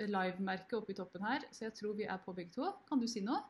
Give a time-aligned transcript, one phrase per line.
[0.00, 2.70] Rødt oppe oppi toppen her, så jeg tror vi er på begge to.
[2.88, 3.40] Kan du si noe?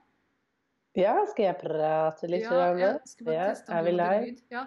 [0.98, 2.42] Ja, skal jeg prate litt?
[2.42, 4.24] Ja, jeg skal bare Ja, teste om er vi live?
[4.26, 4.40] lyd.
[4.50, 4.64] Ja,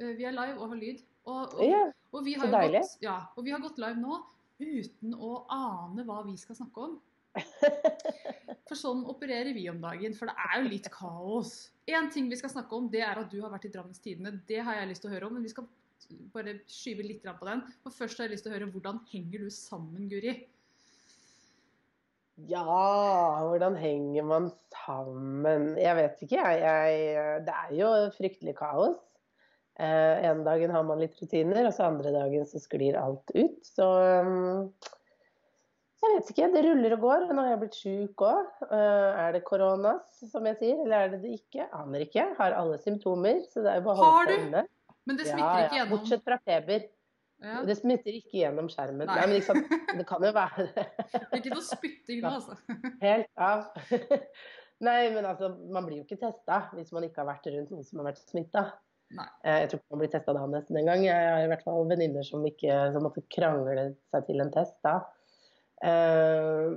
[0.00, 1.04] eh, vi er live og har lyd.
[1.26, 2.80] Og, og, Ja, og, vi har så deilig.
[2.80, 4.18] gått, ja, og vi har gått live nå
[4.60, 6.98] uten å ane hva vi skal snakke om.
[8.68, 11.70] For sånn opererer vi om dagen, for det er jo litt kaos.
[11.90, 14.40] Én ting vi skal snakke om, det er at du har vært i Drammens Tidende.
[14.46, 15.66] Det har jeg lyst til å høre om, men vi skal
[16.34, 17.62] bare skyve litt på den.
[17.82, 20.36] For først har jeg lyst til å høre hvordan henger du sammen, Guri?
[22.48, 22.64] Ja,
[23.44, 25.74] hvordan henger man sammen?
[25.80, 26.60] Jeg vet ikke, jeg.
[26.64, 28.98] jeg det er jo fryktelig kaos.
[29.80, 33.60] Eh, en dagen har man litt rutiner, og så andre dagen så sklir alt ut.
[33.64, 33.86] Så
[34.24, 34.70] um,
[36.00, 36.50] jeg vet ikke.
[36.54, 37.26] Det ruller og går.
[37.30, 38.52] Nå har jeg blitt sjuk òg.
[38.70, 41.68] er det koronas, som jeg sier, eller er det det ikke?
[41.76, 42.30] Aner ikke.
[42.40, 44.64] Har alle symptomer, så det er jo bare å holde seg inne.
[45.08, 46.88] Men det smitter ja, ikke gjennom Ja, Bortsett fra feber.
[47.40, 47.62] Ja.
[47.64, 49.06] Det smitter ikke gjennom skjermen.
[49.08, 49.16] Nei.
[49.16, 49.60] Nei, men liksom.
[49.96, 50.66] Det kan jo være
[51.38, 52.56] Ikke noe spytting nå, altså.
[53.06, 53.70] helt av.
[54.86, 57.84] Nei, men altså, man blir jo ikke testa hvis man ikke har vært rundt noen
[57.84, 58.66] som har vært smitta.
[59.10, 61.02] Jeg tror ikke man blir testa da nesten engang.
[61.02, 64.76] Jeg har i hvert fall venninner som, ikke, som måtte krangle seg til en test
[64.86, 64.94] da.
[65.84, 66.70] Eh,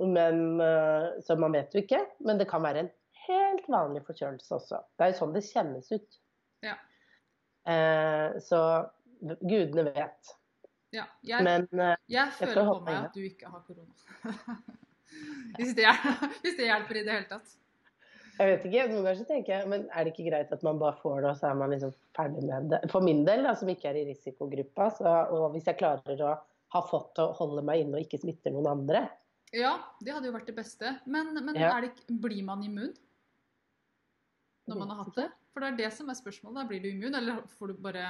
[0.00, 2.00] Men, eh, så man vet jo ikke.
[2.26, 2.90] Men det kan være en
[3.28, 4.80] helt vanlig forkjølelse også.
[4.96, 6.18] Det er jo sånn det kjennes ut.
[6.66, 6.74] Ja.
[7.68, 8.58] Eh, Så
[9.40, 10.34] gudene vet.
[10.94, 14.56] Ja, jeg, Men eh, jeg føler jeg på meg at du ikke har korona.
[15.58, 17.54] hvis, det hjelper, hvis det hjelper i det hele tatt.
[18.34, 20.78] Jeg vet ikke, Noen ganger så tenker jeg, men er det ikke greit at man
[20.80, 22.80] bare får det, og så er man liksom ferdig med det?
[22.90, 26.32] For min del, da, som ikke er i risikogruppa, så, og hvis jeg klarer å
[26.74, 29.04] ha fått til å holde meg inne og ikke smitte noen andre
[29.54, 30.96] Ja, det hadde jo vært det beste.
[31.06, 31.76] Men, men Ja.
[31.82, 32.90] det, blir man immun
[34.66, 35.28] når man har hatt det?
[35.52, 36.56] For det er det som er spørsmålet.
[36.56, 38.06] Da blir du immun, eller får du bare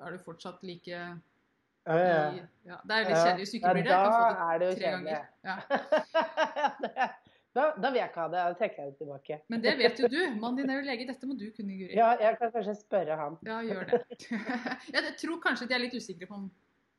[0.00, 2.44] Er du fortsatt like Ja, ja.
[2.68, 3.24] ja, Det er litt Ja.
[3.24, 3.90] kjedelig hvis du ikke blir det.
[3.90, 5.22] Jeg kan få det tre ganger.
[5.44, 5.56] Ja.
[7.56, 8.42] da, da vil jeg ikke ha det.
[8.44, 9.38] Da trekker jeg det tilbake.
[9.50, 10.18] Men det vet jo du.
[10.38, 11.06] Mannen din er jo lege.
[11.08, 11.94] Dette må du kunne, Guri.
[11.96, 13.38] Ja, jeg kan kanskje spørre han.
[13.48, 14.02] Ja, gjør det.
[14.94, 16.50] jeg, tror kanskje de er litt usikre på om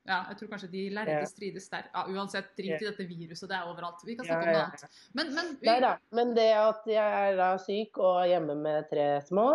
[0.02, 1.26] ja, jeg tror kanskje de lærde Ja.
[1.30, 1.84] strides der.
[1.94, 4.02] Ja, uansett, drit i dette viruset, det er overalt.
[4.08, 5.04] Vi kan Ja, snakke om noe annet.
[5.14, 5.92] Men, men vi, Nei da.
[6.18, 9.46] Men det at jeg er da syk og hjemme med tre små,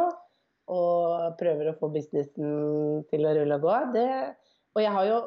[0.73, 4.09] og prøver å få businessen til å rulle og gå, det
[4.77, 5.19] Og jeg har jo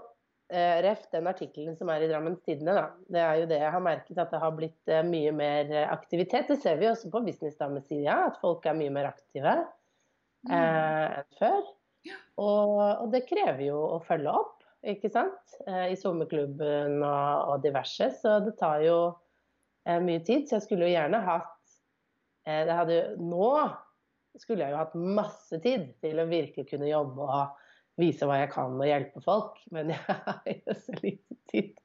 [0.51, 2.83] eh, ref den artikkelen som er i Drammens Tidende, da.
[3.09, 6.51] Det er jo det jeg har merket, at det har blitt eh, mye mer aktivitet.
[6.51, 11.39] Det ser vi også på businessdamesida, at folk er mye mer aktive mm, eh, enn
[11.39, 11.59] før.
[12.39, 15.57] Og, og det krever jo å følge opp, ikke sant.
[15.67, 18.11] Eh, I sommerklubben og, og diverse.
[18.21, 18.99] Så det tar jo
[19.87, 20.45] eh, mye tid.
[20.47, 21.57] Så jeg skulle jo gjerne hatt
[22.45, 23.49] eh, det hadde, jo- Nå
[24.41, 27.65] skulle jeg jo hatt masse tid til å virkelig kunne jobbe og
[27.99, 29.59] vise hva jeg kan og hjelpe folk.
[29.75, 31.75] Men jeg har jo så lite tid.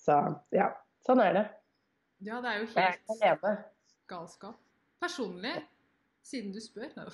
[0.00, 0.18] Så
[0.54, 0.70] ja,
[1.06, 1.46] sånn er det.
[2.28, 3.46] ja, det er jo helt
[4.10, 4.60] galskap.
[5.02, 5.54] Personlig,
[6.24, 7.04] siden du spør no.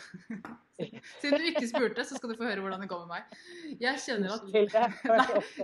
[1.21, 3.41] Siden du ikke spurte, så skal du få høre hvordan det går med meg.
[3.83, 4.63] Jeg kjenner at Nei,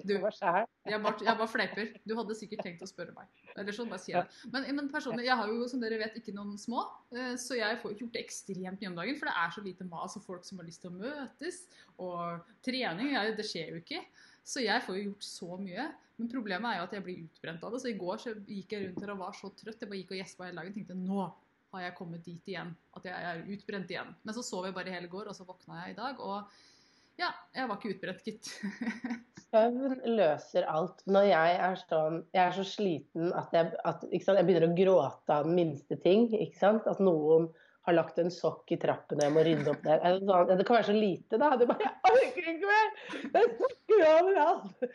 [0.04, 0.16] du-.
[0.18, 1.92] Jeg bare, jeg bare fleiper.
[2.04, 3.30] Du hadde sikkert tenkt å spørre meg.
[3.54, 4.50] Eller sånn, bare sier jeg det.
[4.52, 7.80] Men, men personlig, jeg har jo som dere vet ikke noen små, eh, så jeg
[7.82, 9.20] får gjort det ekstremt mye om dagen.
[9.20, 11.62] For det er så lite mas og folk som har lyst til å møtes.
[12.02, 14.02] Og trening, jeg, det skjer jo ikke.
[14.46, 15.88] Så jeg får jo gjort så mye.
[16.16, 17.82] Men problemet er jo at jeg blir utbrent av det.
[17.82, 19.80] Så i går så gikk jeg rundt her og var så trøtt.
[19.80, 21.26] Jeg bare gikk og gjespa hele dagen og tenkte nå
[21.74, 22.72] har jeg kommet dit igjen.
[22.96, 24.14] At jeg er utbrent igjen.
[24.22, 26.22] Men så sov jeg bare hele går, og så våkna jeg i dag.
[26.22, 28.50] Og ja, jeg var ikke utbrent, gitt.
[29.50, 31.04] Søvn løser alt.
[31.08, 34.40] Når jeg er sånn Jeg er så sliten at jeg, at, sant?
[34.40, 36.28] jeg begynner å gråte av den minste ting.
[36.34, 37.48] At noen
[37.86, 40.02] har lagt en sokk i trappen og jeg må rydde opp der.
[40.18, 41.52] Sånn, Det kan være så lite, da.
[41.54, 42.94] Det er bare, jeg orker ikke mer!
[43.32, 44.86] Det er sokker overalt!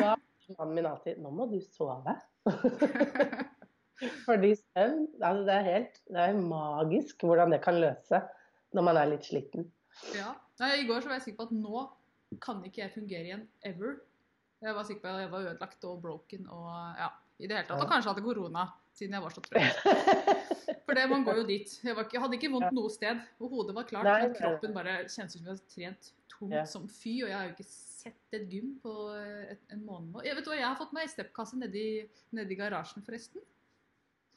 [0.00, 0.14] Da
[0.58, 2.16] mannen min alltid Nå må du sove.
[4.26, 8.22] Fordi søvn altså det er helt det er magisk hvordan det kan løse
[8.72, 9.66] når man er litt sliten.
[10.16, 10.32] Ja.
[10.62, 11.82] Nei, I går så var jeg sikker på at nå
[12.42, 13.98] kan ikke jeg fungere igjen ever.
[14.62, 17.10] Jeg var sikker på at jeg var ødelagt og broken og ja,
[17.42, 17.82] i det hele tatt.
[17.82, 18.64] Og kanskje hadde korona,
[18.96, 19.84] siden jeg var så trøtt.
[20.86, 21.70] For det, man går jo dit.
[21.82, 23.20] Jeg, var jeg hadde ikke vondt noe sted.
[23.42, 26.64] Og hodet var klart, men kroppen bare kjennes ut som jeg har trent tungt Ja.
[26.68, 27.18] som fy.
[27.24, 30.24] Og jeg har jo ikke sett et gym på et, en måned nå.
[30.26, 31.86] Jeg vet hva, jeg har fått meg stepkasse nedi,
[32.36, 33.44] nedi garasjen, forresten.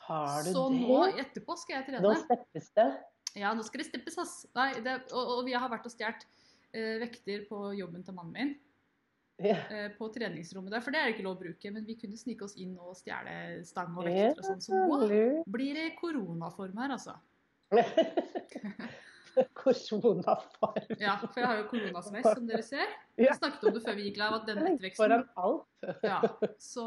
[0.06, 0.81] Har du Så det?
[0.86, 2.04] nå etterpå skal jeg trene.
[2.06, 2.90] Nå steppes det.
[3.36, 4.36] Ja, nå skal det steppes, ass.
[4.56, 6.28] Nei, det, og, og vi har vært og stjålet
[6.72, 8.54] eh, vekter på jobben til mannen min.
[9.38, 11.72] Eh, på treningsrommet der, for det er det ikke lov å bruke.
[11.75, 14.62] Men vi kunne snike oss inn og stjele stang og vekter og sånn.
[14.63, 17.18] Så nå blir det koronaform her, altså.
[19.60, 20.96] Koronaform.
[21.02, 22.94] Ja, for jeg har jo koronasveis, som dere ser.
[23.19, 25.88] Vi snakket om det før vi gikk live, at den etterveksten Foran alt.
[26.04, 26.19] ja,
[26.60, 26.86] så,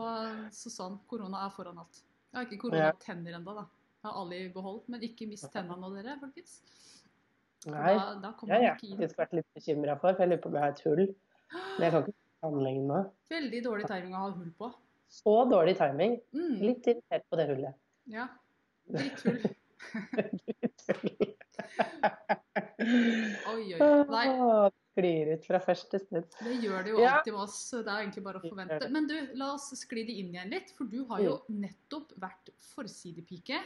[0.53, 0.97] så sånn.
[1.09, 2.01] Korona er foran alt.
[2.29, 3.65] Jeg har ikke koronatenner ennå, da.
[3.99, 6.53] Jeg har alle i behold, men ikke mist tenna nå, dere, folkens.
[7.67, 10.51] Nei, Da, da har jeg ikke faktisk vært litt bekymra for, for jeg lurer på
[10.53, 11.05] om jeg har et hull.
[11.51, 13.03] Men jeg kan ikke sammenligne med.
[13.33, 14.67] Veldig dårlig timing å ha hull på.
[15.19, 16.13] Så dårlig timing.
[16.37, 17.75] Mm, Litt irritert på det hullet.
[18.13, 18.27] ja.
[18.89, 19.41] Dritthull.
[22.79, 23.79] Oi, oi.
[24.09, 24.37] Nei, Det
[24.99, 26.27] sklir ut fra første stund.
[26.43, 27.59] det gjør det jo alltid med oss.
[27.71, 28.89] Det er egentlig bare å forvente.
[28.91, 30.73] Men du, la oss skli det inn igjen litt.
[30.77, 31.61] For du har jo Mm.
[31.67, 33.61] nettopp vært forsidepike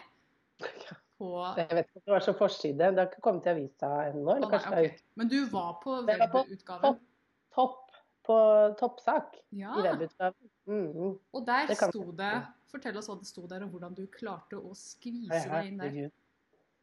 [1.19, 2.79] på Jeg vet ikke om det var så forside.
[2.79, 4.29] Det har ikke kommet til avisa ennå.
[4.29, 5.03] Ah, Eller nei, kanskje det er ok.
[5.17, 6.83] Men du var på webutgaven.
[6.83, 7.01] topp.
[7.55, 7.79] topp
[8.23, 8.37] på
[8.79, 10.51] toppsak Ja, i webutgaven.
[10.67, 11.19] Mm.
[11.35, 12.33] og der Det sto det
[12.73, 15.91] Fortell oss hva det sto der, og hvordan du klarte å skvise deg inn der.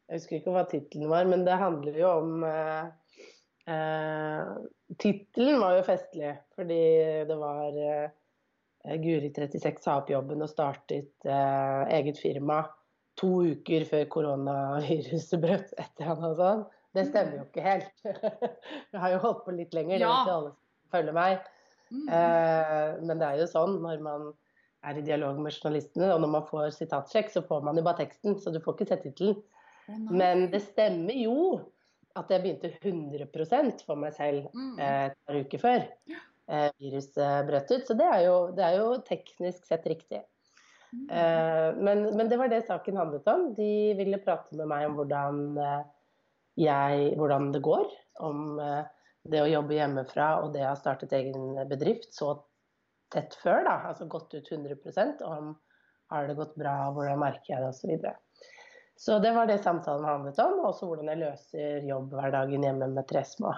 [0.09, 2.91] Jeg husker ikke hva tittelen var, men det handler jo om eh,
[3.69, 4.49] eh,
[4.99, 6.79] Tittelen var jo festlig, fordi
[7.29, 12.63] det var eh, Guri 36 sa opp jobben og startet eh, eget firma
[13.19, 16.65] to uker før koronaviruset brøt etter han og sånn.
[16.95, 17.89] Det stemmer jo ikke helt.
[18.93, 20.13] Jeg har jo holdt på litt lenger, det Ja.
[20.25, 21.49] jo alle som følger meg.
[21.89, 22.05] Mm.
[22.07, 24.29] Eh, men det er jo sånn når man
[24.87, 27.99] er i dialog med journalistene, og når man får sitatsjekk, så får man jo bare
[28.05, 29.41] teksten, så du får ikke sett tittelen.
[29.89, 31.35] Men det stemmer jo
[32.19, 34.79] at jeg begynte 100 for meg selv Mm.
[34.79, 35.85] eh, et par uker før
[36.49, 37.87] eh, viruset brøt ut.
[37.87, 40.21] Så det er jo, det er jo teknisk sett riktig.
[40.93, 41.07] Mm.
[41.09, 43.53] Eh, men, men det var det saken handlet om.
[43.57, 45.83] De ville prate med meg om hvordan, eh,
[46.59, 47.87] jeg, hvordan det går.
[48.19, 48.59] Om
[49.29, 52.33] det å jobbe hjemmefra og det å ha startet egen bedrift så
[53.13, 53.63] tett før.
[53.63, 55.53] da, Altså gått ut 100% om
[56.09, 58.09] har det gått bra, hvordan merker jeg det osv.
[58.99, 60.57] Så, det var det samtalen handlet om.
[60.59, 63.53] og Også hvordan jeg løser jobbhverdagen hjemme med tre små.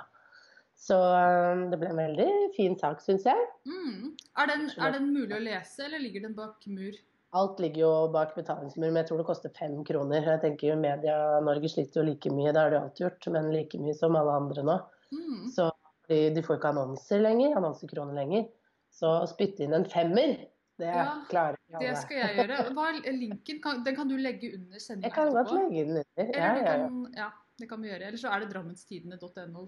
[0.78, 3.48] Så eh, det ble en veldig fin sak, syns jeg.
[3.70, 4.12] Mm.
[4.38, 6.94] Er, den, er den mulig å lese, eller ligger den bak mur?
[7.38, 10.26] Alt ligger jo bak betalingsmur, men jeg tror det koster fem kroner.
[10.34, 13.80] Jeg tenker jo Media-Norge sliter jo like mye, det har de alltid gjort, men like
[13.82, 14.80] mye som alle andre nå.
[15.16, 15.46] Mm.
[15.54, 15.70] Så
[16.12, 18.50] de, de får ikke annonser lenger, annonsekroner lenger.
[18.92, 20.36] Så å spytte inn en femmer,
[20.80, 22.60] det Ja, klarer ikke Det skal jeg gjøre.
[22.78, 23.60] Hva linken?
[23.64, 26.06] Kan, den kan du legge under Jeg kan godt legge den under.
[26.18, 26.78] Ja, ja, ja.
[26.78, 27.28] kan, ja,
[27.60, 28.08] det kan vi gjøre.
[28.08, 29.68] Eller så er det drammenstidene.no.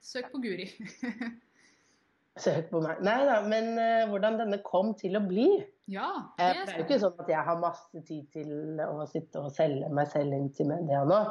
[0.00, 0.70] Søk på Guri.
[2.44, 3.02] Søk på meg.
[3.02, 5.50] Nei da, men uh, hvordan denne kom til å bli.
[5.88, 6.08] Ja,
[6.38, 9.06] Eh, det er Det er jo ikke sånn at jeg har masse tid til å
[9.08, 11.22] sitte og selge meg selv inn til media nå.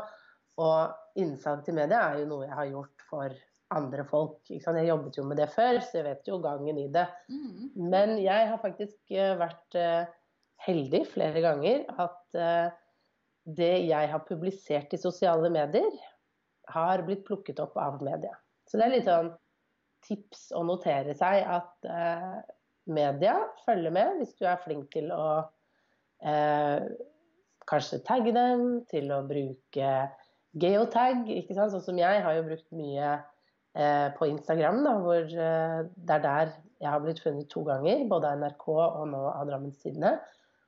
[0.57, 3.36] Og innsalg til media er jo noe jeg har gjort for
[3.75, 4.40] andre folk.
[4.50, 7.06] Jeg jobbet jo med det før, så jeg vet jo gangen i det.
[7.31, 7.72] Mm.
[7.91, 10.10] Men jeg har faktisk eh, vært eh,
[10.68, 12.70] heldig flere ganger at eh,
[13.58, 15.91] det jeg har publisert i sosiale medier,
[16.68, 18.34] har blitt plukket opp av media.
[18.68, 19.30] Så det er litt sånn
[20.03, 21.88] tips å notere seg at
[22.91, 25.27] media følger med hvis du er flink til å
[26.24, 26.84] eh,
[27.68, 29.94] kanskje tagge dem, til å bruke
[30.58, 31.74] geotag, ikke sant?
[31.74, 33.18] Sånn som jeg har jo brukt mye
[34.17, 38.29] på Instagram, da, hvor eh, det er der jeg har blitt funnet to ganger, både
[38.29, 40.17] av NRK og nå av Drammens Tidende.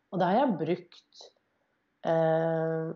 [0.09, 1.27] Og da har jeg brukt
[2.09, 2.89] eh,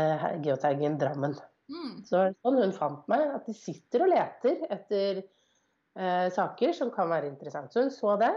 [0.00, 1.36] eh, geotaggen Drammen.
[1.68, 1.92] Mm.
[2.04, 6.74] Så det var sånn hun fant meg, at de sitter og leter etter eh, saker
[6.76, 7.72] som kan være interessant.
[7.72, 8.32] Så hun så det,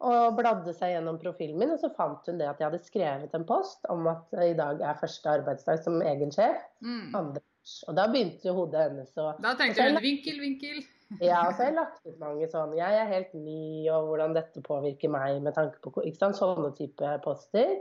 [0.00, 3.36] og bladde seg gjennom profilen min, og så fant hun det at jeg hadde skrevet
[3.36, 6.64] en post om at eh, i dag er første arbeidsdag som egen sjef.
[6.80, 7.12] Mm.
[7.20, 7.44] Andre.
[7.88, 10.80] Og da begynte jo hodet hennes å Da tenkte hun vinkel, vinkel.
[11.18, 14.36] Ja, og så har jeg lagt ut mange sånn Jeg er helt ny, og hvordan
[14.36, 16.38] dette påvirker meg med tanke på ikke sant?
[16.38, 17.72] Sånne type poster.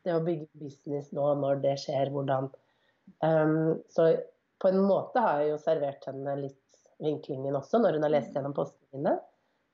[0.00, 2.48] Det å bygge business nå når det skjer, hvordan
[3.20, 4.08] um, Så
[4.60, 8.34] på en måte har jeg jo servert henne litt vinklingen også, når hun har lest
[8.36, 9.14] gjennom postene mine.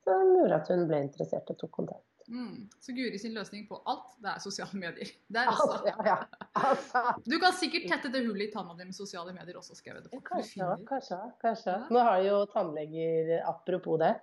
[0.03, 2.16] Så det gjorde at hun ble interessert og tok kontakt.
[2.29, 2.69] Mm.
[2.83, 5.11] Så Guri sin løsning på alt, det er sosiale medier.
[5.33, 5.77] Der også.
[5.87, 6.17] Ja, ja.
[6.59, 10.01] Altså, Du kan sikkert tette det hullet i tanna di med sosiale medier også, skrev
[10.01, 11.77] jeg kanskje, kanskje, kanskje.
[11.77, 11.87] Ja.
[11.95, 14.15] Nå har jo tannleger, apropos det,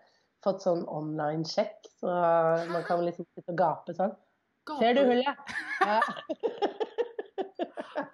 [0.43, 2.12] fått sånn online-sjekk, så
[2.74, 4.15] man kan liksom sitte og gape sånn.
[4.79, 5.55] Ser du hullet?
[5.83, 6.00] Ja.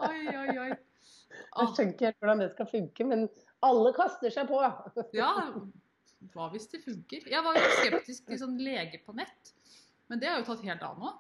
[0.10, 0.70] Oi, oi, oi.
[0.70, 0.86] Jeg
[1.60, 3.24] Ah, skjønner ikke helt hvordan det skal funke, men
[3.66, 4.60] alle kaster seg på.
[5.18, 5.30] ja,
[6.34, 7.26] hva hvis det funker?
[7.32, 9.52] Jeg var jo skeptisk til sånn lege på nett,
[10.10, 11.14] men det har jo tatt helt av nå.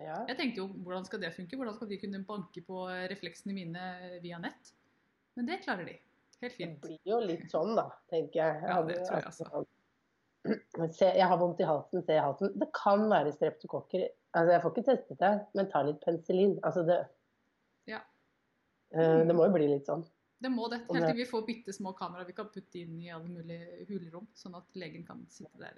[0.00, 0.20] Ja.
[0.30, 1.58] Jeg tenkte jo hvordan skal det funke?
[1.60, 3.90] Hvordan skal de kunne banke på refleksene mine
[4.24, 4.72] via nett?
[5.36, 5.98] Men det klarer de.
[6.40, 6.78] Helt fint.
[6.80, 8.62] Det blir jo litt sånn, da, tenker jeg.
[8.64, 9.66] Ja, det tror jeg altså.
[10.96, 12.54] Se, jeg har vondt i halsen, se i halsen.
[12.56, 14.06] Det kan være streptokokker.
[14.32, 16.56] Altså, jeg får ikke testet det, men ta litt penicillin.
[16.64, 17.02] Altså, det
[17.90, 18.00] Ja.
[18.96, 20.06] uh, Det må jo bli litt sånn.
[20.40, 20.80] Det må det.
[20.88, 24.30] Helt til vi får bitte små kameraer vi kan putte inn i alle mulige hulrom,
[24.32, 25.76] sånn at legen kan sitte der.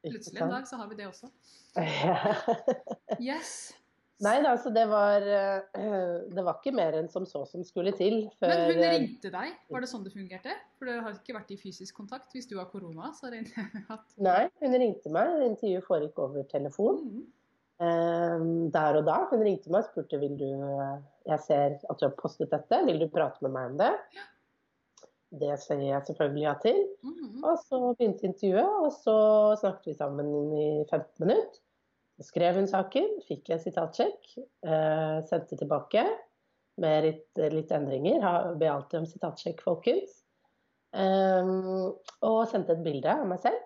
[0.00, 0.14] Ja.
[0.14, 1.28] Plutselig en dag så har vi det også.
[3.20, 3.72] Yes.
[4.20, 7.92] Nei da, så det var eh, Det var ikke mer enn som så som skulle
[7.96, 9.54] til før Men hun eh, ringte deg.
[9.72, 10.56] Var det sånn det fungerte?
[10.76, 12.28] For dere har ikke vært i fysisk kontakt.
[12.36, 15.36] Hvis du har korona, så regner jeg at Nei, hun ringte meg.
[15.48, 17.00] Intervjuet foregikk over telefon.
[17.06, 17.22] Mm.
[17.80, 18.44] Eh,
[18.76, 19.22] der og da.
[19.32, 23.00] Hun ringte meg og spurte vil du Jeg ser at du har postet dette, vil
[23.00, 23.94] du prate med meg om det?
[25.30, 26.78] Det sier jeg selvfølgelig ja til.
[27.06, 27.42] Mm.
[27.46, 29.16] Og så begynte intervjuet, og så
[29.60, 31.60] snakket vi sammen i 15 minutter.
[32.18, 34.32] Så skrev hun saken, fikk jeg sitatsjekk,
[34.66, 36.02] eh, sendte tilbake
[36.80, 38.20] med litt, litt endringer.
[38.24, 40.18] Ha- Be alltid om sitatsjekk, folkens.
[40.90, 41.94] Um,
[42.26, 43.60] og sendte et bilde av meg selv.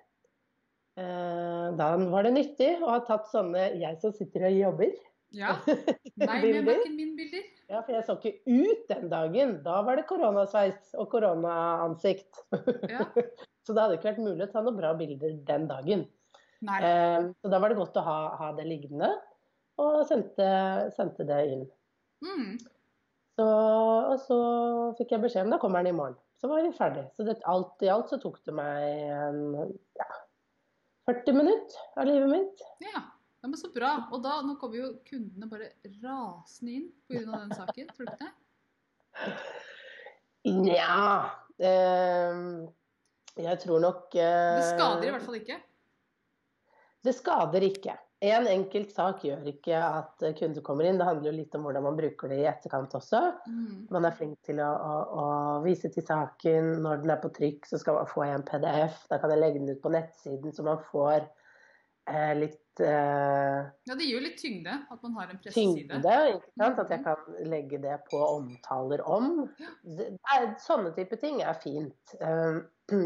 [1.00, 4.92] Uh, da var det nyttig å ha tatt sånne jeg som sitter og jobber.
[5.34, 5.56] Ja.
[6.20, 7.46] Nei, med verken min bilder.
[7.70, 9.54] Ja, for jeg så ikke ut den dagen.
[9.64, 12.44] Da var det koronasveis og koronaansikt.
[12.90, 13.06] Ja.
[13.64, 16.02] Så det hadde ikke vært mulig å ta noen bra bilder den dagen.
[16.64, 16.80] Nei.
[16.84, 19.08] Eh, så da var det godt å ha, ha det liggende,
[19.80, 20.48] og sendte,
[20.96, 21.62] sendte det inn.
[22.24, 22.58] Mm.
[23.34, 24.38] Så, og så
[24.98, 26.18] fikk jeg beskjed om da kommer den i morgen.
[26.40, 27.06] Så var vi ferdig.
[27.16, 28.84] Så det, alt i alt så tok det meg
[29.16, 30.10] en, ja,
[31.08, 32.64] 40 minutter av livet mitt.
[32.84, 33.00] Ja.
[33.44, 33.90] Ja, men så bra.
[34.08, 35.66] Og da, nå kommer jo kundene bare
[36.00, 37.26] rasende inn pga.
[37.28, 37.90] den saken.
[37.92, 39.34] Tror du ikke det?
[40.48, 40.94] Nja
[41.60, 42.38] eh,
[43.44, 45.58] Jeg tror nok eh, Det skader i hvert fall ikke.
[47.04, 47.98] Det skader ikke.
[48.24, 50.96] En enkelt sak gjør ikke at kunder kommer inn.
[50.96, 53.22] Det handler jo litt om hvordan man bruker det i etterkant også.
[53.44, 53.86] Mm.
[53.92, 55.28] Man er flink til å, å, å
[55.68, 56.78] vise til saken.
[56.88, 59.04] Når den er på trykk, så skal man få en PDF.
[59.12, 61.18] Da kan jeg legge den ut på nettsiden, så man får
[62.08, 65.84] eh, litt Ja, det gir jo litt tyngde at man har en presseside.
[65.86, 66.14] tyngde.
[66.34, 66.80] Ikke sant?
[66.82, 69.44] At jeg kan legge det på omtaler om.
[69.84, 72.16] Det, er, sånne type ting er fint.
[72.18, 72.58] Eh,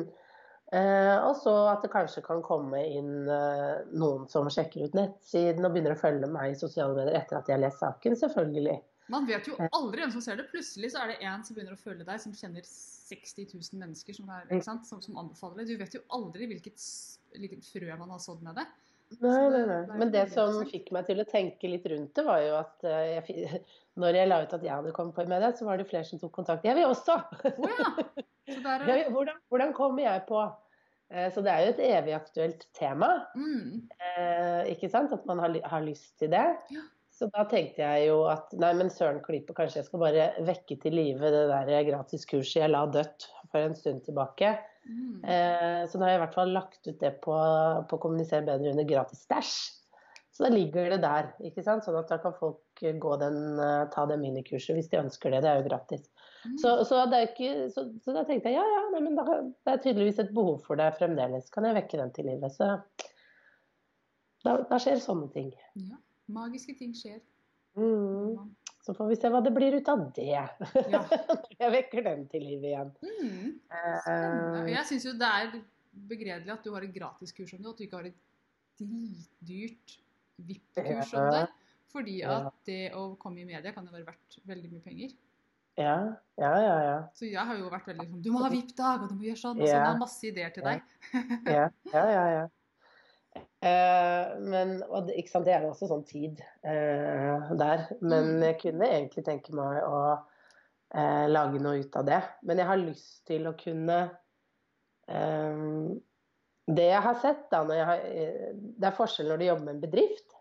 [0.78, 5.66] eh, og så at det kanskje kan komme inn eh, noen som sjekker ut nettsiden
[5.66, 8.16] og begynner å følge meg i sosiale medier etter at de har lest saken.
[8.24, 8.78] Selvfølgelig.
[9.08, 10.48] Man vet jo aldri hvem som ser det.
[10.52, 14.16] Plutselig så er det en som begynner å følge deg, som kjenner 60 000 mennesker
[14.16, 14.84] som, er, ikke sant?
[14.88, 15.72] Som, som anbefaler det.
[15.72, 16.84] Du vet jo aldri hvilket,
[17.36, 18.66] hvilket frø man har sådd med det.
[19.22, 19.80] Nei, nei, nei.
[19.96, 23.16] Men det som fikk meg til å tenke litt rundt det, var jo at eh,
[23.16, 23.60] jeg,
[24.02, 26.06] når jeg la ut at jeg hadde kommet på i media, så var det flere
[26.08, 26.66] som tok kontakt.
[26.68, 27.20] Jeg vil også!
[27.54, 27.92] Oh, ja!
[28.48, 30.40] Er Jeg, hvordan, hvordan kommer jeg på?
[31.12, 33.90] Eh, Så det er jo et evig aktuelt tema, mm.
[33.98, 35.12] eh, ikke sant?
[35.12, 36.46] At man har, har lyst til det.
[36.72, 36.84] Ja.
[37.18, 40.76] Så da tenkte jeg jo at nei, men søren klype, kanskje jeg skal bare vekke
[40.80, 44.52] til live det der gratiskurset jeg la dødt for en stund tilbake.
[44.88, 45.24] Mm.
[45.24, 47.36] Eh, så da har jeg i hvert fall lagt ut det på,
[47.90, 49.58] på Kommuniser bedre under gratis stæsj.
[50.38, 51.82] Så da ligger det der, ikke sant?
[51.82, 55.42] sånn at da kan folk gå den, eh, ta det minikurset hvis de ønsker det.
[55.42, 56.04] Det er jo gratis.
[56.44, 56.58] Mm.
[56.62, 59.24] Så, så, er ikke, så, så da tenkte jeg ja, ja, nei, men da,
[59.66, 61.50] det er tydeligvis et behov for det fremdeles.
[61.54, 62.54] Kan jeg vekke den til livet?
[62.54, 62.70] Så
[64.46, 65.50] da, da skjer sånne ting.
[65.82, 65.98] Ja.
[66.30, 67.18] Magiske ting skjer.
[67.78, 68.54] Mm.
[68.88, 70.30] Så får vi se hva det blir ut av det.
[70.32, 70.46] Ja.
[71.60, 72.92] jeg vekker den til livet igjen.
[73.04, 73.50] Mm.
[73.68, 74.62] Spennende.
[74.64, 75.58] Eh, Jeg syns jo det er
[76.08, 78.16] begredelig at du har et gratiskurs om det, og at du ikke har et
[78.80, 79.96] dritdyrt
[80.48, 81.44] VIP-kurs om det.
[81.92, 85.12] Fordi at det å komme i media kan jo være verdt veldig mye penger.
[85.78, 85.94] ja,
[86.40, 86.76] ja, ja.
[86.88, 86.96] ja.
[87.16, 89.40] Så jeg har jo vært veldig sånn Du må ha VIP-dag, og du må gjøre
[89.44, 89.60] sånn.
[89.60, 89.82] Og så Ja.
[89.82, 90.82] jeg har masse ideer til deg.
[91.44, 92.24] Ja, ja, ja.
[92.38, 92.46] ja.
[93.60, 97.86] Eh, men og det, ikke sant, det er jo også sånn tid eh, der.
[98.00, 98.42] Men Mm.
[98.46, 100.00] jeg kunne egentlig tenke meg å
[100.94, 102.22] eh, lage noe ut av det.
[102.42, 104.00] Men jeg har lyst til å kunne
[106.68, 108.02] Det jeg har sett, da når jeg har,
[108.76, 110.34] Det er forskjell når du jobber med en bedrift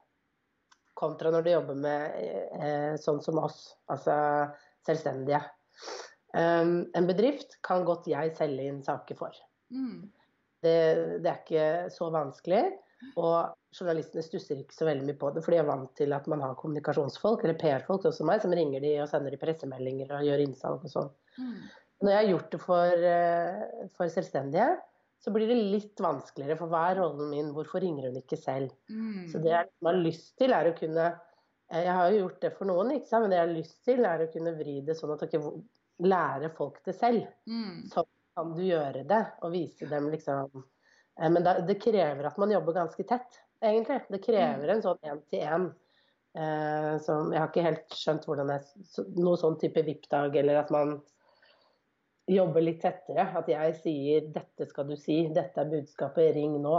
[0.98, 2.18] kontra når du jobber med
[2.58, 4.18] eh, sånn som oss, altså
[4.88, 5.40] selvstendige.
[6.34, 6.66] Eh,
[6.98, 9.38] en bedrift kan godt jeg selge inn saker for.
[9.74, 10.10] Mm.
[10.68, 12.66] Det, det er ikke så vanskelig.
[13.18, 16.28] Og journalistene stusser ikke så veldig mye på det, for de er vant til at
[16.32, 20.26] man har kommunikasjonsfolk, eller PR-folk også meg, som ringer de og sender de pressemeldinger og
[20.26, 21.12] gjør innsalg og sånn.
[21.38, 21.60] Mm.
[22.02, 24.68] Når jeg har gjort det for, eh, for selvstendige,
[25.22, 27.54] så blir det litt vanskeligere, for hva er rollen min?
[27.56, 28.74] Hvorfor ringer hun ikke selv?
[28.90, 29.26] Mm.
[29.32, 32.44] Så det jeg liksom har lyst til, er å kunne eh, Jeg har jo gjort
[32.46, 33.26] det for noen, ikke sant?
[33.26, 35.56] men det jeg har lyst til, er å kunne vri det sånn at dere
[36.06, 37.88] lærer folk det selv Mm.
[38.38, 42.54] Kan du gjøre det, og vise dem liksom eh, Men da, det krever at man
[42.54, 44.04] jobber ganske tett, egentlig.
[44.14, 45.72] Det krever en sånn én-til-én
[46.38, 50.74] Eh, som jeg har ikke helt skjønt hvordan jeg Noe sånn type VIP-dag, eller at
[50.74, 50.98] man
[52.30, 53.26] jobber litt tettere.
[53.40, 56.78] At jeg sier 'dette skal du si', 'dette er budskapet, ring nå'.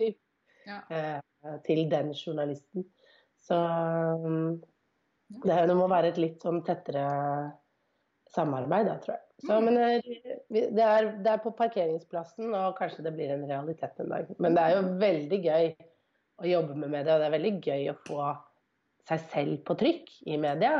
[0.00, 0.14] Mm.
[0.70, 0.80] ja.
[0.88, 2.88] eh, til den journalisten.
[3.46, 3.58] Så
[4.24, 4.56] um,
[5.28, 7.04] det, det, må være et litt sånn tettere
[8.32, 9.25] samarbeid, da, tror jeg.
[9.44, 10.06] Så, men eh,
[10.48, 14.30] det er, det er, på parkeringsplassen, og kanskje det blir en realitet en dag.
[14.40, 15.66] Men det er jo veldig gøy
[16.36, 18.20] å jobbe med media, og det er veldig gøy å få
[19.06, 20.78] seg selv på trykk i media.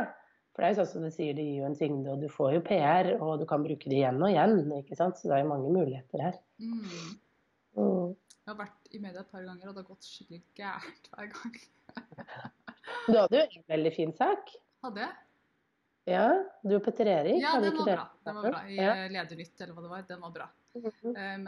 [0.51, 2.31] For det er jo sånn som du sier, det gir jo en tyngde, og du
[2.33, 4.57] får jo PR, og du kan bruke det igjen og igjen.
[4.79, 5.19] ikke sant?
[5.19, 6.39] Så det er jo mange muligheter her.
[6.57, 7.13] Mm.
[7.77, 8.15] Mm.
[8.17, 11.29] Jeg har vært i media et par ganger, og det har gått skikkelig gærent hver
[11.35, 11.55] gang.
[13.05, 14.53] du hadde jo en veldig fin sak.
[14.87, 15.26] Hadde jeg?
[16.07, 16.27] Ja,
[16.63, 17.41] du og Petter Erik.
[17.43, 18.03] Ja, den var bra.
[18.23, 18.59] Den var bra.
[18.71, 18.91] I ja.
[19.11, 20.03] Ledernytt, eller hva det var.
[20.07, 20.45] Den var bra.
[21.03, 21.47] Men,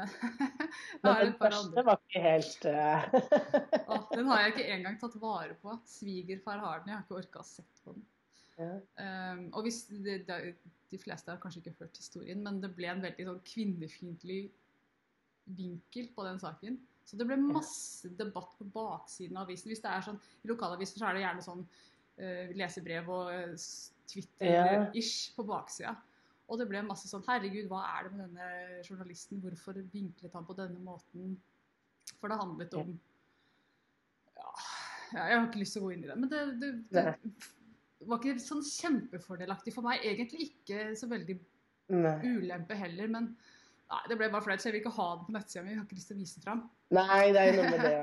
[1.04, 5.75] Men den første var ikke helt oh, Den har jeg ikke engang tatt vare på.
[5.88, 6.92] Svigerfar har den.
[6.92, 8.04] Jeg har ikke orka å sett på den.
[8.60, 8.74] Ja.
[9.00, 10.54] Um, og hvis de, de,
[10.92, 14.42] De fleste har kanskje ikke hørt historien, men det ble en veldig sånn kvinnefiendtlig
[15.56, 16.75] vinkel på den saken.
[17.08, 19.72] Så det ble masse debatt på baksiden av avisen.
[19.72, 23.56] Hvis det er sånn, I lokalaviser så er det gjerne sånn uh, lesebrev og uh,
[24.10, 25.96] Twitter-ish på baksida.
[26.50, 29.42] Og det ble masse sånn Herregud, hva er det med denne journalisten?
[29.44, 31.36] Hvorfor vinklet han på denne måten?
[32.18, 32.96] For det handlet om
[34.39, 34.50] ja,
[35.13, 36.18] Jeg har ikke lyst til å gå inn i det.
[36.18, 37.06] Men det, det, det
[38.10, 40.01] var ikke sånn kjempefordelaktig for meg.
[40.06, 41.38] Egentlig ikke så veldig
[41.89, 43.13] ulempe heller.
[43.13, 43.32] Men
[43.89, 45.72] Nei, det ble bare flaut, så jeg vil ikke ha den på nettsida mi.
[45.72, 46.60] Jeg har ikke lyst til å vise den fram.
[46.93, 47.93] Nei, det er noe med det.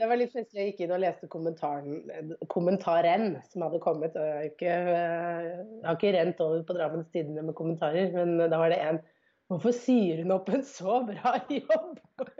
[0.00, 0.58] Det var litt festlig.
[0.58, 4.16] Jeg gikk inn og leste kommentaren som hadde kommet.
[4.18, 8.42] Og jeg, har ikke, jeg har ikke rent over på Drammens Tidende med kommentarer, men
[8.42, 8.98] da var det en
[9.46, 12.00] Hvorfor sier hun opp en så bra jobb?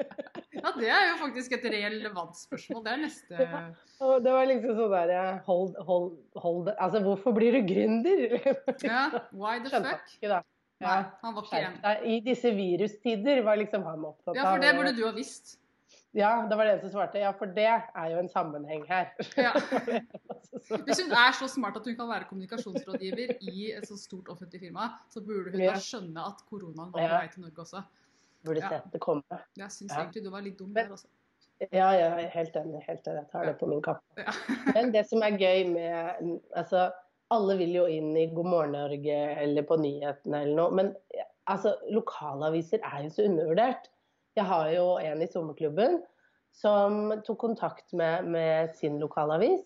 [0.59, 2.81] ja, det er jo faktisk et relevant spørsmål.
[2.83, 3.61] Det er neste ja,
[4.03, 6.11] og Det var liksom sånn der hold, hold,
[6.42, 8.27] hold Altså, hvorfor blir du gründer?
[8.83, 9.07] ja,
[9.38, 10.03] why the fuck?
[10.19, 10.42] Ikke, da.
[10.85, 11.77] Nei, han var ikke en.
[12.05, 15.57] I disse virustider var liksom han opptatt av Ja, for det burde du ha visst.
[16.17, 17.21] Ja, det var det som svarte.
[17.21, 19.11] Ja, for det er jo en sammenheng her.
[19.37, 19.53] Ja.
[20.87, 24.62] Hvis hun er så smart at hun kan være kommunikasjonsrådgiver i et så stort offentlig
[24.62, 25.75] firma, så burde hun ja.
[25.81, 27.85] skjønne at koronaen var på vei til Norge også.
[28.49, 28.73] Burde ja.
[28.73, 29.41] sett det komme.
[29.61, 31.09] Jeg syns egentlig du var litt dum der også.
[31.73, 32.81] Ja, jeg ja, helt enig.
[32.87, 33.21] Helt enig.
[33.21, 34.27] Jeg tar det på min kappe.
[34.73, 36.91] Men det som er gøy med altså,
[37.35, 40.75] alle vil jo inn i God morgen Norge eller på nyhetene eller noe.
[40.79, 40.93] Men
[41.51, 43.91] altså, lokalaviser er jo så undervurdert.
[44.37, 46.01] Jeg har jo en i sommerklubben
[46.57, 49.65] som tok kontakt med, med sin lokalavis.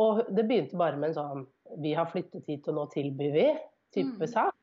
[0.00, 1.44] Og det begynte bare med en sånn
[1.82, 3.46] Vi har flyttet hit, og nå tilbyr vi
[3.94, 4.30] type mm.
[4.30, 4.54] sak.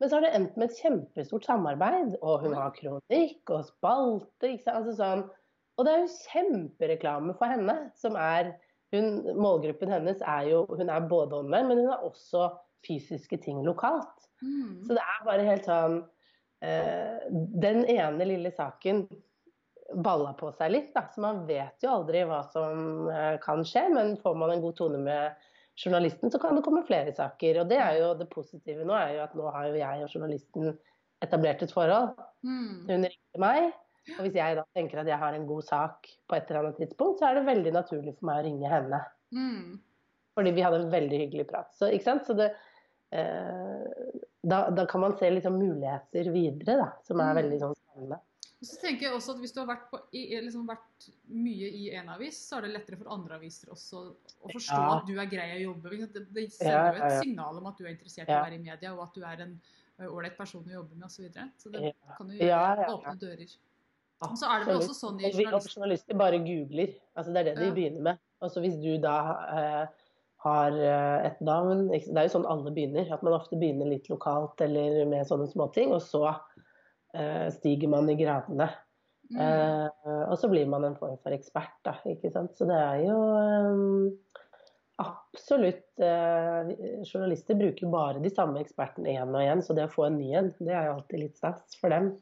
[0.00, 2.16] Men så har det endt med et kjempestort samarbeid.
[2.20, 4.58] Og hun har kronikk og spalter.
[4.70, 5.24] Altså sånn.
[5.74, 8.52] Og det er jo kjempereklame for henne, som er
[8.94, 12.48] hun, målgruppen hennes er jo hun er både online, men hun har også
[12.86, 14.28] fysiske ting lokalt.
[14.42, 14.82] Mm.
[14.86, 16.00] Så det er bare helt sånn
[16.64, 17.22] eh,
[17.62, 19.06] Den ene lille saken
[20.04, 21.06] balla på seg litt, da.
[21.12, 24.78] Så man vet jo aldri hva som eh, kan skje, men får man en god
[24.80, 25.44] tone med
[25.76, 27.62] journalisten, så kan det komme flere saker.
[27.62, 30.16] Og det er jo det positive nå, er jo at nå har jo jeg og
[30.16, 30.74] journalisten
[31.24, 32.14] etablert et forhold.
[32.46, 32.84] Mm.
[32.88, 33.72] Hun ringte meg.
[34.12, 36.80] Og hvis jeg da tenker at jeg har en god sak på et eller annet
[36.82, 39.00] tidspunkt, så er det veldig naturlig for meg å ringe henne.
[39.32, 39.80] Mm.
[40.36, 41.72] Fordi vi hadde en veldig hyggelig prat.
[41.78, 41.88] Så,
[42.26, 42.50] så det,
[43.16, 44.12] eh,
[44.42, 47.40] da, da, kan man se liksom muligheter videre, da, som er mm.
[47.40, 48.20] veldig sånn spennende.
[48.64, 52.08] Så tenker jeg også at Hvis du har vært, på, liksom vært mye i en
[52.14, 54.94] avis, så er det lettere for andre aviser også å forstå ja.
[54.94, 55.98] at du er grei å jobbe.
[56.14, 58.64] Det, det sender jo et signal om at du er interessert i å være i
[58.64, 59.54] media, og at du er en
[60.08, 61.14] ålreit person å jobbe med osv.
[61.14, 61.48] Så, videre.
[61.60, 63.56] så det kan jo åpne dører.
[64.30, 66.94] Og så er det vel også sånn i journalister Journalister bare googler.
[67.18, 67.76] Altså det er det de ja.
[67.76, 68.22] begynner med.
[68.44, 69.18] Altså, hvis du da
[69.56, 70.08] eh,
[70.44, 73.08] har eh, et navn Det er jo sånn alle begynner.
[73.14, 75.94] At man ofte begynner litt lokalt eller med sånne småting.
[75.96, 78.70] Og så eh, stiger man i gradene.
[79.32, 79.40] Mm.
[79.40, 81.96] Eh, og så blir man en form for ekspert, da.
[82.10, 82.52] Ikke sant.
[82.58, 84.42] Så det er jo eh,
[85.02, 90.08] absolutt eh, Journalister bruker bare de samme ekspertene igjen og igjen, så det å få
[90.08, 92.12] en ny en, det er jo alltid litt stas for dem.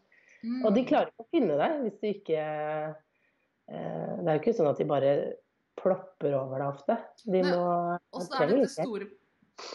[0.42, 0.60] Mm.
[0.66, 4.54] Og de klarer ikke å finne deg hvis du ikke eh, Det er jo ikke
[4.58, 5.12] sånn at de bare
[5.78, 6.96] plopper over deg ofte.
[7.24, 7.58] De må
[8.12, 9.08] Og så er det det store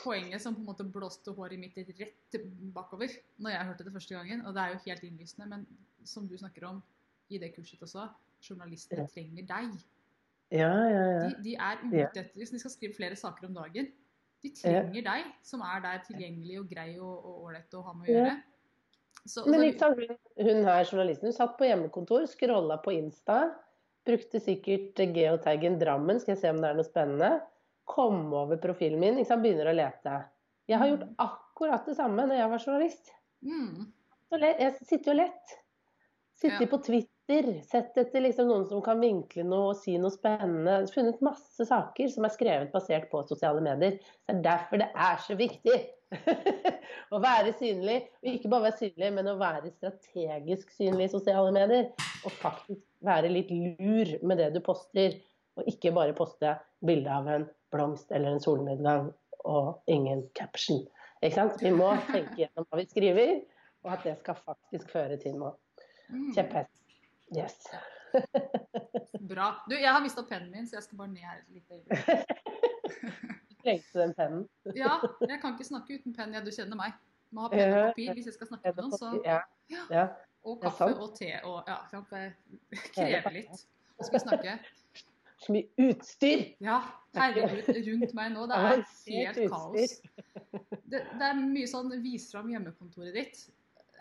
[0.04, 2.38] poenget som på en måte blåste håret mitt rett
[2.76, 4.44] bakover når jeg hørte det første gangen.
[4.46, 5.68] Og det er jo helt innlysende, men
[6.08, 6.82] som du snakker om
[7.32, 8.08] i det kurset også,
[8.44, 9.08] journalister ja.
[9.12, 9.72] trenger deg.
[10.54, 11.24] Ja, ja, ja.
[11.28, 13.90] De, de er ute etter Hvis de skal skrive flere saker om dagen,
[14.44, 18.16] de trenger deg som er der tilgjengelig og grei og ålreit å ha med å
[18.16, 18.38] gjøre.
[19.26, 19.96] Så, Men liksom,
[20.38, 23.56] hun her, journalisten, hun satt på hjemmekontor, scrolla på Insta.
[24.08, 27.32] Brukte sikkert geotaggen Drammen, skal jeg se om det er noe spennende.
[27.88, 29.44] Kom over profilen min, ikke sant?
[29.44, 30.14] begynner å lete.
[30.68, 31.16] Jeg har gjort Mm.
[31.24, 33.12] akkurat det samme når jeg var journalist.
[33.44, 33.92] Mm.
[34.32, 35.58] Jeg sitter jo lett.
[36.36, 36.68] Sitter Ja.
[36.68, 40.88] på Twitter, sett etter liksom noen som kan vinkle noe og si noe spennende.
[40.94, 44.00] Funnet masse saker som er skrevet basert på sosiale medier.
[44.28, 45.90] Det er derfor det er så viktig
[47.14, 47.98] å være synlig.
[48.24, 51.90] Og ikke bare være synlig, men å være strategisk synlig i sosiale medier.
[52.26, 55.18] Og faktisk være litt lur med det du poster.
[55.58, 59.12] Og ikke bare poste bilde av en blomst eller en solnedgang
[59.48, 60.84] og ingen caption.
[61.22, 61.62] Ikke sant?
[61.64, 63.38] Vi må tenke gjennom hva vi skriver,
[63.86, 65.56] og at det skal faktisk føre til noe.
[66.12, 66.30] Mm.
[66.36, 66.74] Kjepphest.
[67.36, 67.58] Yes.
[69.28, 69.50] Bra.
[69.68, 73.26] Du, jeg har mista pennen min, så jeg skal bare ned her et lite øyeblikk.
[73.68, 74.48] Trengte den pennen.
[74.78, 74.94] Ja,
[75.28, 76.34] jeg kan ikke snakke uten penn.
[76.36, 76.96] Ja, du kjenner meg.
[77.36, 78.98] Må ha penn og papir hvis jeg skal snakke med noen.
[79.02, 79.42] Så, Ja.
[79.92, 80.06] ja.
[80.48, 83.68] og kaffe og te og Ja, det krever litt.
[83.98, 84.58] Og skal vi snakke.
[85.38, 86.40] Så mye utstyr!
[86.66, 86.80] Ja,
[87.14, 88.48] herregud, rundt meg nå.
[88.50, 89.94] Det er helt kaos.
[90.90, 93.44] Det, det er mye sånn vis fram hjemmekontoret ditt.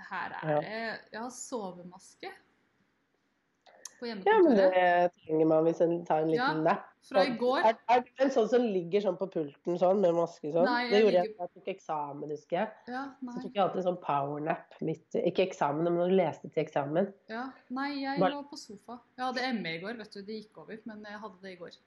[0.08, 0.64] Her er
[1.10, 2.30] det har sovemaske
[3.98, 4.32] på hjemmekontoret.
[4.32, 6.88] Ja, men det trenger man hvis en tar en liten Ja, nap.
[7.06, 7.60] Fra i går.
[7.68, 10.66] Er, er du en sånn som ligger sånn på pulten sånn, med maske sånn?
[10.66, 12.72] Nei, det gjorde jeg da jeg tok eksamen, husker jeg.
[12.90, 16.64] Ja, Så tok jeg alltid sånn powernap midt Ikke eksamen, men når du leste til
[16.64, 17.12] eksamen.
[17.30, 18.98] Ja, nei, jeg Bare- lå på sofa.
[19.16, 20.22] Jeg hadde ME i går, vet du.
[20.26, 21.78] Det gikk over, men jeg hadde det i går.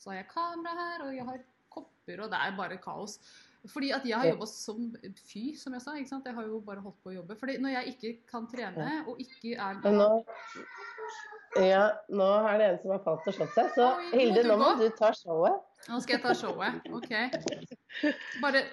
[0.00, 3.18] Så har jeg kamera her, og jeg har kopper, og det er bare kaos.
[3.70, 4.88] Fordi at jeg har jobba som
[5.28, 5.92] fy, som jeg sa.
[5.94, 6.24] ikke sant?
[6.26, 7.36] Jeg har jo bare holdt på å jobbe.
[7.38, 9.78] Fordi når jeg ikke kan trene, og ikke er
[11.60, 13.70] ja, nå er det en som har falt og slått seg.
[13.76, 15.60] Så Oi, Hilde, nå må du ta showet.
[15.90, 16.86] Nå skal jeg ta showet.
[16.96, 17.12] OK.
[18.44, 18.64] Bare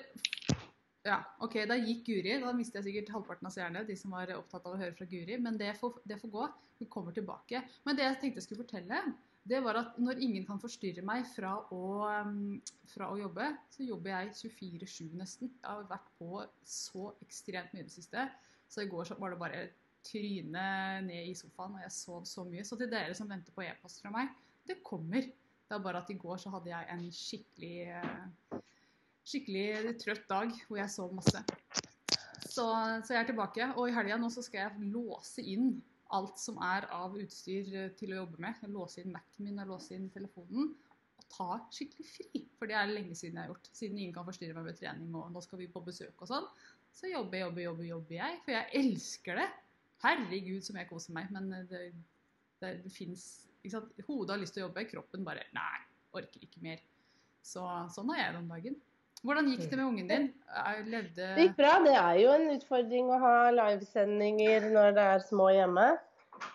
[1.08, 2.38] Ja, OK, da gikk Guri.
[2.40, 5.08] Da mistet jeg sikkert halvparten av seerne, de som var opptatt av å høre fra
[5.10, 5.40] Guri.
[5.42, 6.48] Men det får, det får gå.
[6.80, 7.64] Vi kommer tilbake.
[7.88, 9.02] Men det jeg tenkte jeg skulle fortelle,
[9.50, 11.84] det var at når ingen kan forstyrre meg fra å,
[12.28, 12.60] um,
[12.92, 15.52] fra å jobbe, så jobber jeg 24-7 nesten.
[15.56, 18.28] Jeg har vært på så ekstremt mye i det siste.
[18.70, 19.64] Så i går så var det bare
[20.10, 20.66] tryne
[21.06, 22.66] ned i sofaen, og jeg sov så mye.
[22.68, 24.34] Så til dere som venter på e-post fra meg,
[24.68, 25.30] det kommer.
[25.70, 28.60] Det er bare at i går så hadde jeg en skikkelig
[29.30, 31.44] skikkelig trøtt dag hvor jeg sov masse.
[32.50, 32.66] Så,
[33.06, 33.70] så jeg er tilbake.
[33.78, 35.76] Og i helga nå så skal jeg låse inn
[36.16, 38.58] alt som er av utstyr eh, til å jobbe med.
[38.64, 40.72] Jeg låser inn Mac-en min og låse inn telefonen.
[41.20, 42.44] Og ta skikkelig fri.
[42.58, 43.72] For det er lenge siden jeg har gjort.
[43.78, 46.50] Siden ingen kan forstyrre meg ved trening og nå skal vi på besøk og sånn.
[46.96, 48.40] Så jobber, jobber, jobber, jobber jeg.
[48.46, 49.50] For jeg elsker det.
[50.04, 51.32] Herregud som jeg koser meg.
[51.36, 51.82] Men eh, det,
[52.64, 53.46] det, det fins
[54.08, 55.80] Hodet har lyst til å jobbe, kroppen bare Nei,
[56.16, 56.80] orker ikke mer.
[57.44, 58.78] Så sånn har jeg det om dagen.
[59.20, 60.28] Hvordan gikk det med ungen din?
[60.56, 61.74] Jeg levde Det gikk bra.
[61.84, 65.88] Det er jo en utfordring å ha livesendinger når det er små hjemme.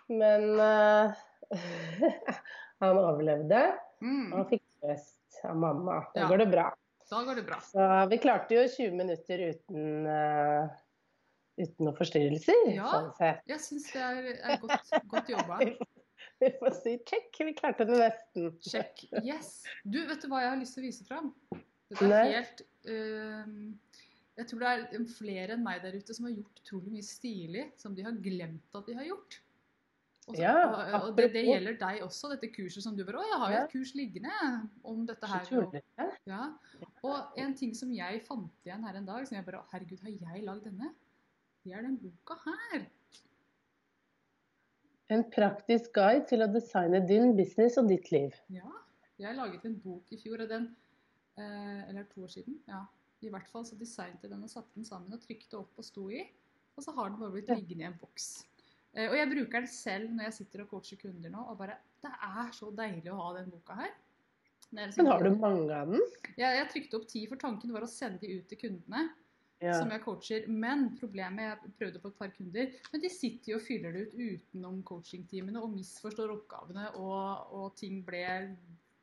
[0.08, 1.12] Men uh,
[2.80, 3.60] han overlevde.
[4.00, 5.98] mm, Han fikk trøst av mamma.
[6.14, 6.30] Da Ja.
[6.32, 6.70] går det bra.
[7.10, 7.60] Da går det bra.
[7.60, 10.72] Så vi klarte jo 20 minutter uten, eh,
[11.58, 12.62] uten noen forstyrrelser.
[12.74, 12.88] Ja.
[12.90, 13.36] Sånn.
[13.50, 15.60] Jeg syns det er, er godt, godt jobba.
[16.42, 17.38] Vi får si check.
[17.46, 18.50] Vi klarte det nesten.
[18.64, 19.62] Check, Yes.
[19.84, 21.30] Du, vet du hva jeg har lyst til å vise fram?
[21.92, 22.24] Dette er Nei.
[22.32, 24.02] helt uh,
[24.40, 27.66] Jeg tror det er flere enn meg der ute som har gjort utrolig mye stilig
[27.80, 29.40] som de har glemt at de har gjort.
[30.24, 30.54] Også, Ja,
[31.02, 33.56] og, det, det gjelder deg også, dette kurset som du bare Å, jeg har jo
[33.58, 34.36] et kurs liggende
[34.88, 35.50] om dette her.
[35.60, 35.74] Og,
[36.30, 36.46] ja.
[37.04, 40.38] og en ting som jeg fant igjen her en dag, som jeg bare Herregud, har
[40.38, 40.94] jeg lagd denne?
[41.64, 42.84] Det er den boka her.
[45.14, 48.36] En praktisk guide til å designe din business og ditt liv.
[48.52, 48.68] Ja,
[49.20, 50.70] jeg laget en bok i fjor, den,
[51.38, 52.82] eh, eller to år siden, ja,
[53.24, 55.84] i hvert fall så designet jeg den og satte den sammen og trykte opp og
[55.86, 56.24] sto i,
[56.76, 58.46] og så har den bare blitt liggende i en boks.
[58.94, 61.78] Eh, og jeg bruker den selv når jeg sitter og coacher kunder nå, og bare,
[62.04, 63.92] det er så deilig å ha den boka her.
[64.74, 66.00] Er liksom- Men har du mange av den?
[66.36, 69.08] Jeg, jeg trykte opp ti, for tanken var å sende de ut til kundene
[69.62, 69.78] Ja.
[69.78, 70.46] som jeg coacher.
[70.48, 74.06] Men problemet jeg prøvde på et par kunder, men de sitter jo og fyller det
[74.10, 78.24] ut utenom coachingtimene og misforstår oppgavene, og, og ting ble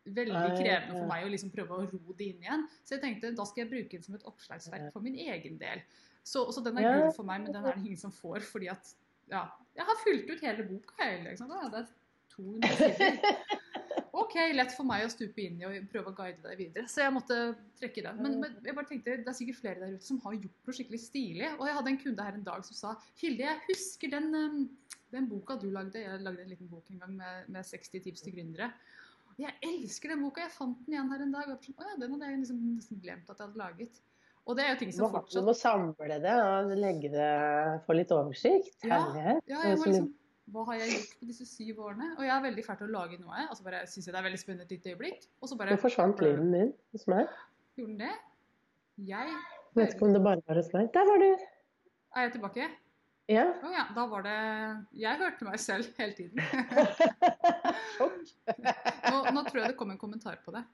[0.05, 2.67] veldig krevende for meg å liksom prøve å ro det inn igjen.
[2.83, 5.83] Så jeg tenkte da skal jeg bruke den som et oppslagsverk for min egen del.
[6.23, 6.93] Så, så den er Ja.
[6.99, 8.93] gull for meg, men den er det ingen som får, fordi at
[9.31, 9.45] ja,
[9.77, 11.09] jeg har fylt ut hele boka.
[11.29, 11.49] Liksom.
[11.55, 11.91] Ja, det er
[12.35, 13.41] 200 sider.
[14.11, 16.89] OK, lett for meg å stupe inn i og prøve å guide deg videre.
[16.91, 17.37] Så jeg måtte
[17.79, 18.17] trekke den.
[18.19, 20.75] Men, men jeg bare tenkte, det er sikkert flere der ute som har gjort noe
[20.75, 21.47] skikkelig stilig.
[21.53, 24.99] Og jeg hadde en kunde her en dag som sa Hilde, jeg husker den, um,
[25.15, 26.03] den boka du lagde.
[26.03, 28.71] Jeg lagde en liten bok en gang med, med 60 tips til gründere.
[29.39, 30.43] Jeg elsker den boka.
[30.43, 31.47] Jeg fant den igjen her en dag.
[31.47, 34.01] Og jeg sånn, ja, den hadde jeg liksom nesten glemt at jeg hadde laget.
[34.49, 37.27] Og det er jo ting som fortsatt du må samle det og legge det
[37.85, 38.73] Få litt oversikt.
[38.83, 39.43] Ja, Herlighet.
[39.47, 40.09] Ja, jeg må liksom
[40.51, 42.09] hva har jeg gjort på disse syv årene?
[42.17, 43.45] Og jeg er veldig fælt til å lage noe.
[43.49, 45.25] Og så bare syns jeg det er veldig spennende et lite øyeblikk.
[45.41, 47.31] Og så bare Nå forsvant lyden din hos meg.
[47.79, 48.13] gjorde den det.
[49.11, 49.35] Jeg
[49.79, 50.89] Vet ikke om det bare var hos meg.
[50.93, 51.29] Der var du!
[52.11, 52.67] Er jeg tilbake?
[53.31, 53.45] Ja.
[53.63, 53.85] Å ja.
[53.95, 54.35] Da var det
[54.99, 56.41] Jeg hørte meg selv hele tiden.
[57.95, 58.17] Sjokk.
[58.59, 60.65] Nå, nå tror jeg det kom en kommentar på det.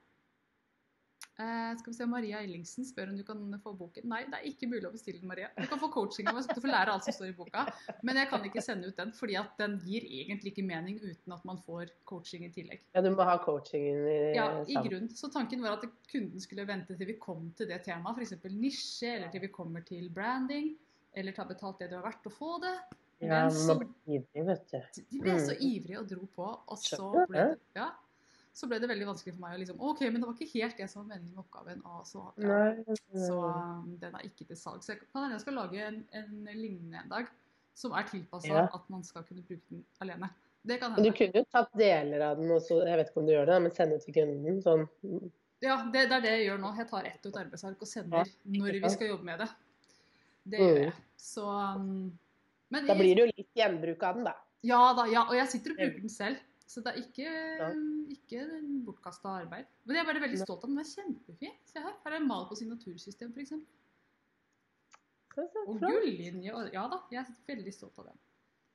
[1.40, 4.08] Eh, skal vi se, Maria Ellingsen spør om du kan få boken.
[4.10, 5.46] Nei, det er ikke mulig å bestille den, Maria.
[5.54, 7.62] Du kan få coaching av meg, så du får lære alt som står i boka.
[8.02, 11.36] Men jeg kan ikke sende ut den, fordi at den gir egentlig ikke mening uten
[11.36, 12.82] at man får coaching i tillegg.
[12.96, 14.88] Ja, du må ha coachingen i Ja, i sammen.
[14.90, 15.08] grunn.
[15.14, 18.34] Så tanken var at kunden skulle vente til vi kom til det temaet, f.eks.
[18.58, 20.72] nisje, eller til vi kommer til branding,
[21.14, 22.74] eller ta betalt det du har vært å få det.
[23.20, 25.02] Ja, Men man så- blir ivrig, vet du.
[25.10, 25.62] De ble så Mm.
[25.70, 27.90] ivrige og dro på, og så ble det, ja,
[28.58, 30.80] så ble det veldig vanskelig for meg å liksom OK, men det var ikke helt
[30.80, 31.82] det som var meningen med oppgaven.
[31.86, 32.58] Og så, ja,
[33.28, 34.82] så um, den er ikke til salg.
[34.82, 37.30] Så jeg kan hende jeg skal lage en, en lignende en dag,
[37.78, 38.64] som er tilpassa Ja.
[38.74, 40.30] at man skal kunne bruke den alene.
[40.66, 43.20] Det kan Men du kunne jo tatt deler av den og så, jeg vet ikke
[43.22, 44.58] om du gjør det, men sende til kunden.
[44.64, 44.82] Sånn.
[45.62, 46.72] Ja, det, det er det jeg gjør nå.
[46.82, 49.48] Jeg tar ett et arbeidsark og sender når vi skal jobbe med det.
[50.48, 50.66] Det Mm.
[50.66, 50.92] gjør jeg.
[51.18, 52.18] Så um,
[52.74, 54.34] men Da blir det jo litt gjenbruk av den, da.
[54.66, 55.22] Ja da, ja.
[55.30, 56.42] Og jeg sitter og bruker den selv.
[56.68, 57.68] Så det er ikke, Ja.
[58.12, 58.42] ikke
[58.84, 59.66] bortkasta arbeid.
[59.88, 60.76] Men jeg er bare veldig stolt av den.
[60.76, 61.54] Den er kjempefin.
[61.64, 61.94] Se her.
[62.04, 63.54] Her er en mal på signatursystem, f.eks.
[65.66, 66.52] Og gullinje.
[66.74, 68.18] Ja da, jeg er veldig stolt av den.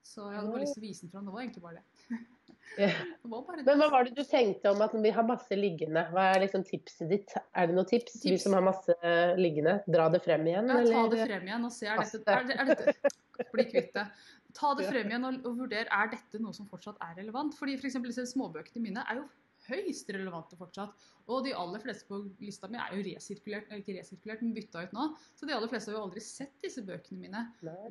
[0.03, 1.27] Så jeg hadde bare lyst til å vise den fram.
[1.27, 1.85] Det var egentlig bare det.
[2.73, 3.63] Det var bare.
[3.67, 6.05] Men hva var det du tenkte om at vi har masse liggende?
[6.15, 7.33] Hva er liksom tipset ditt?
[7.53, 8.17] Er det noe tips?
[8.23, 8.95] Vi du som har masse
[9.37, 10.71] liggende, dra det frem igjen?
[10.71, 11.89] Ja, ta det frem igjen og se.
[11.91, 14.05] Er dette, er, er dette Bli kvitt det.
[14.53, 17.55] Ta det frem igjen og, og vurder er dette noe som fortsatt er relevant.
[17.57, 19.25] Fordi for eksempel disse småbøkene mine er jo
[19.69, 20.93] høyst relevante fortsatt.
[21.31, 24.85] Og de aller fleste på lista mi er jo resirkulert, eller ikke resirkulert, men bytta
[24.85, 25.07] ut nå.
[25.39, 27.45] Så de aller fleste har jo aldri sett disse bøkene mine.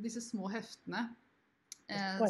[0.05, 1.07] Disse små heftene
[1.89, 2.27] eh,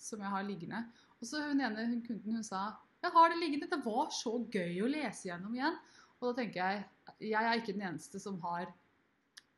[0.00, 0.84] som jeg har liggende.
[1.20, 4.34] Og så hun ene hun kunden hun sa jeg har det liggende, det var så
[4.52, 5.76] gøy å lese gjennom igjen.
[6.20, 8.66] Og da tenker jeg jeg er ikke den eneste som har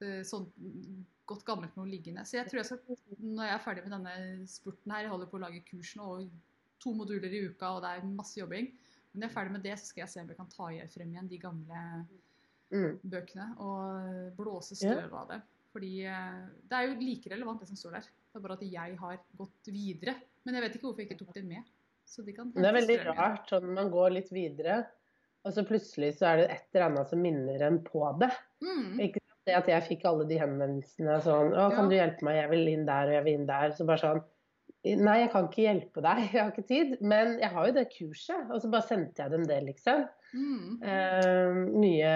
[0.03, 0.47] eh, sånn
[1.27, 2.25] godt gammelt noe liggende.
[2.27, 5.31] Så jeg tror jeg skal, når jeg er ferdig med denne spurten her, jeg holder
[5.31, 8.73] på å lage kurs nå, og to moduler i uka, og det er masse jobbing.
[9.13, 10.69] Men når jeg er ferdig med det, så skal jeg se om jeg kan ta
[10.97, 11.83] frem igjen de gamle
[12.73, 12.97] Mm.
[13.05, 15.41] bøkene og blåse støv av det.
[15.73, 18.09] Fordi eh, det er jo like relevant det som står der.
[18.33, 20.15] Det er bare at jeg har gått videre.
[20.45, 21.69] Men jeg vet ikke hvorfor jeg ikke tok det med.
[22.09, 24.83] Så de kan det er veldig rart sånn man går litt videre,
[25.45, 28.31] og så plutselig så er det et eller annet som minner en på det.
[28.65, 28.89] Mm.
[29.47, 31.91] Det at jeg fikk alle de henvendelsene sånn Å, kan Ja.
[31.91, 32.37] du hjelpe meg?
[32.39, 33.73] Jeg vil inn der, og jeg vil inn der.
[33.75, 34.23] Så bare sånn
[34.83, 36.97] Nei, jeg kan ikke hjelpe deg, jeg har ikke tid.
[37.07, 38.49] Men jeg har jo det kurset.
[38.51, 40.09] Og så bare sendte jeg dem det, liksom.
[40.35, 40.83] Mm.
[40.83, 42.15] Eh, mye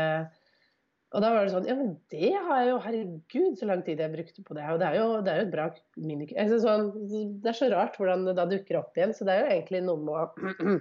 [1.15, 4.01] Og da var det sånn Ja, men det har jeg jo Herregud, så lang tid
[4.03, 4.65] jeg brukte på det.
[4.73, 6.39] Og det er jo, det er jo et bra minikurs.
[6.43, 6.89] Altså, sånn,
[7.43, 9.15] det er så rart hvordan det da dukker opp igjen.
[9.15, 10.81] Så det er jo egentlig noe med å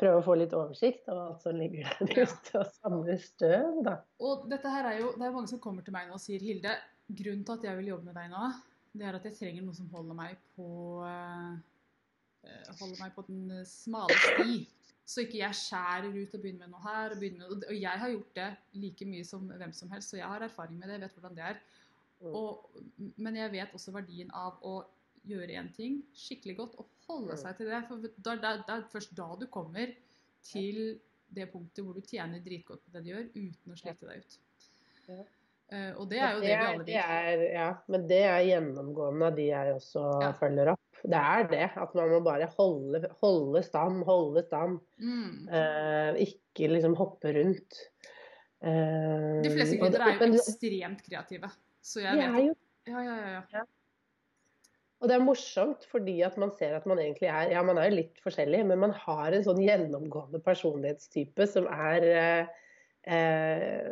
[0.00, 3.98] prøve å få litt oversikt over alt som ligger der ute, og samle støv, da.
[4.24, 6.42] Og dette her er jo, det er mange som kommer til meg nå og sier
[6.44, 6.74] Hilde,
[7.10, 8.50] grunnen til at jeg vil jobbe med deg nå,
[8.96, 10.68] det er at jeg trenger noe som holder meg på
[11.06, 11.58] eh,
[12.80, 14.62] holder meg på den smale sti.
[15.10, 17.14] Så ikke jeg skjærer ut og begynner med noe her.
[17.14, 20.30] Og, begynner og jeg har gjort det like mye som hvem som helst, så jeg
[20.30, 20.98] har erfaring med det.
[20.98, 21.60] Jeg vet hvordan det er.
[22.20, 22.34] Mm.
[22.36, 22.80] Og,
[23.16, 24.74] men jeg vet også verdien av å
[25.28, 27.82] gjøre én ting skikkelig godt og holde seg til det.
[27.88, 28.38] For det
[28.76, 29.92] er først da du kommer
[30.46, 30.80] til
[31.30, 34.40] det punktet hvor du tjener dritgodt på det du gjør, uten å slite deg ut.
[35.10, 35.20] Ja.
[35.70, 36.96] Eh, og det er jo det, vi alle det vil.
[36.98, 40.30] er, ja, men det er gjennomgående av de jeg også Ja.
[40.40, 40.80] følger opp.
[41.00, 41.68] Det er det.
[41.80, 44.80] At man må bare holde, holde stand, holde stand.
[44.98, 45.46] Mm.
[45.48, 47.78] Uh, ikke liksom hoppe rundt.
[48.60, 51.52] Uh, De fleste kvinner gründere er jo men ekstremt kreative.
[51.80, 52.56] Så jeg vet vet er jo
[52.90, 53.62] Ja, ja, ja.
[55.00, 57.88] Og det er morsomt fordi at man ser at man egentlig er Ja, man er
[57.88, 62.50] jo litt forskjellig, men man har en sånn gjennomgående personlighetstype som er eh,
[63.08, 63.90] eh,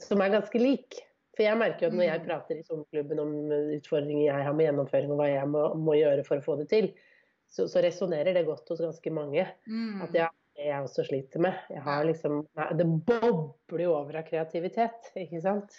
[0.00, 1.00] Som er ganske lik.
[1.36, 2.26] For jeg merker jo at når jeg Mm.
[2.26, 3.32] prater i sommerklubben om
[3.76, 6.68] utfordringer jeg har med gjennomføring, og hva jeg må, må gjøre for å få det
[6.72, 6.88] til,
[7.48, 9.44] så, så resonnerer det godt hos ganske mange.
[9.68, 10.02] Mm.
[10.02, 11.54] At ja, jeg også sliter med.
[11.70, 12.40] Jeg har liksom,
[12.80, 15.78] det bobler jo over av kreativitet, ikke sant?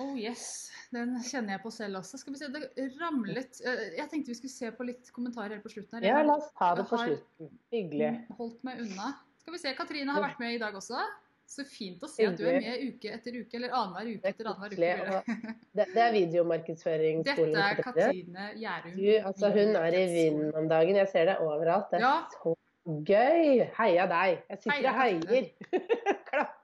[0.00, 0.44] Oh yes,
[0.94, 2.18] den kjenner jeg på selv også.
[2.22, 5.64] Skal vi se, det ramlet eh, Jeg tenkte vi skulle se på litt kommentarer helt
[5.66, 6.06] på slutten her.
[6.08, 7.50] Ja, la oss ta det på slutten.
[7.74, 8.12] Hyggelig.
[8.38, 9.12] holdt meg unna.
[9.42, 11.02] Skal vi se, Katrine har vært med i dag også.
[11.50, 14.34] Så fint å se at du er med uke etter uke, eller annenhver uke er
[14.36, 15.24] etter annenhver uke.
[15.26, 15.54] det.
[15.74, 17.56] Det, det er videomarkedsføringsskolen.
[17.56, 17.80] Dette er.
[17.82, 18.94] Katrine Gjærum.
[19.00, 21.00] Du, altså, hun er i vinden om dagen.
[21.00, 21.90] Jeg ser det overalt.
[21.90, 22.14] Det er Ja.
[22.38, 22.54] så
[22.86, 23.66] gøy.
[23.80, 24.44] Heia deg.
[24.54, 25.50] Jeg sitter og heier.
[26.30, 26.59] Klapper.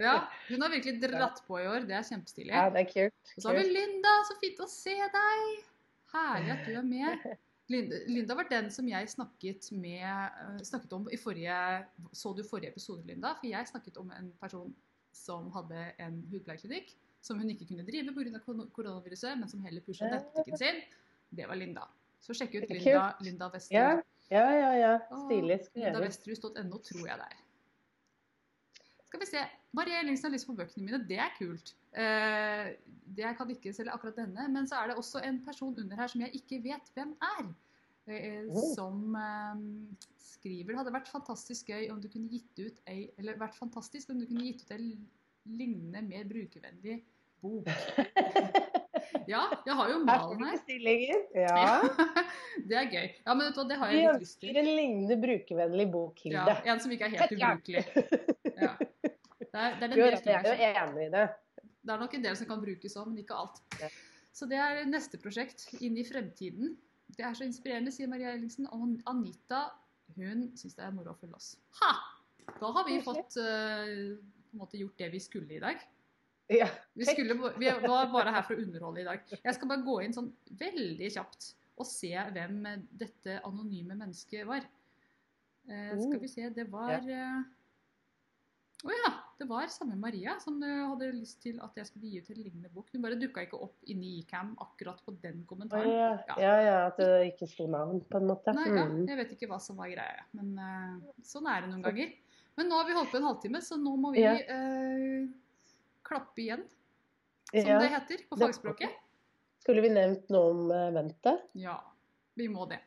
[0.00, 0.14] Ja,
[0.50, 1.86] hun har virkelig dratt på i år.
[1.88, 2.52] Det er kjempestilig.
[2.52, 3.34] Ja, det er kult.
[3.36, 4.14] Og så har vi Linda.
[4.28, 5.66] Så fint å se deg.
[6.14, 7.28] Herlig at du er med.
[7.68, 11.56] Linda, Linda var den som jeg snakket, med, eh, snakket om i forrige
[12.16, 13.34] Så du forrige episode, Linda?
[13.36, 14.72] For jeg snakket om en person
[15.12, 18.40] som hadde en hudpleieklinikk som hun ikke kunne drive pga.
[18.72, 20.80] koronaviruset, men som heller pusha nettbutikken sin.
[21.30, 21.88] Det var Linda.
[22.20, 23.74] Så sjekk ut Linda, Linda Wester.
[23.74, 24.72] Ja, ja, ja.
[24.78, 24.94] ja.
[25.26, 25.84] Stilig skrevet.
[25.84, 27.44] Lindavesterhus.no tror jeg det er.
[29.08, 29.42] Skal vi se.
[29.78, 31.00] Ellingsen har lyst på bøkene mine.
[31.08, 31.72] Det er kult.
[31.96, 32.74] Eh,
[33.08, 35.96] det jeg kan ikke selge akkurat denne, men så er det også en person under
[35.96, 37.48] her som jeg ikke vet hvem er.
[38.08, 38.44] Eh,
[38.74, 39.62] som eh,
[40.22, 44.08] skriver Det hadde vært fantastisk gøy om du kunne gitt ut ei Eller vært fantastisk
[44.08, 44.94] om du kunne gitt ut ei
[45.44, 47.02] lignende, mer brukervennlig
[47.40, 47.68] bok.
[49.28, 50.60] Ja, jeg har jo malen her.
[51.44, 51.64] Ja.
[52.68, 53.08] det er gøy.
[53.26, 54.50] Ja, men vet du det har jeg litt lyst til.
[54.50, 56.44] ønsker en lignende brukervennlig bok, Hilde.
[56.48, 57.84] Ja, en som ikke er helt ubrukelig.
[58.58, 58.72] Ja.
[59.48, 61.26] Det er, det er Jo, jeg er jo enig i det.
[61.88, 63.60] Det er nok en del som kan brukes òg, men ikke alt.
[64.36, 66.76] Så det er neste prosjekt inn i fremtiden.
[67.16, 68.68] Det er så inspirerende, sier Maria Ellingsen.
[68.74, 69.66] Og Anita
[70.16, 71.52] hun syns det er moro å følge oss.
[71.82, 71.92] Ha!
[72.48, 75.80] Da har vi fått uh, gjort det vi skulle i dag.
[76.48, 76.68] Ja.
[76.96, 79.20] Vi, skulle, vi var bare her for å underholde i dag.
[79.44, 82.62] Jeg skal bare gå inn sånn veldig kjapt og se hvem
[82.98, 84.64] dette anonyme mennesket var.
[85.68, 87.42] Eh, skal vi se, det var eh,
[88.88, 89.10] Å ja!
[89.38, 92.38] Det var samme Maria som eh, hadde lyst til at jeg skulle gi ut en
[92.40, 92.88] lignende bok.
[92.94, 95.90] Hun bare dukka ikke opp inni Icam akkurat på den kommentaren.
[95.92, 96.08] ja.
[96.30, 96.38] Ja.
[96.42, 98.54] ja, ja, at det ikke sto navn, på en måte.
[98.56, 99.04] Nei, ja, Mm.
[99.06, 102.16] jeg vet ikke hva som var greia, men eh, sånn er det noen ganger.
[102.58, 104.32] Men nå har vi holdt på en halvtime, så nå må vi Ja.
[104.34, 105.28] eh,
[106.08, 106.64] klappe igjen,
[107.52, 107.78] som Ja.
[107.82, 108.96] det heter på fagspråket.
[109.62, 111.42] Skulle vi nevnt noe om uh, ventet?
[111.58, 111.76] Ja,
[112.38, 112.80] vi må det.